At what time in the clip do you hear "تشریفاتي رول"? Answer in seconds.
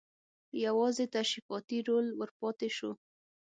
1.17-2.05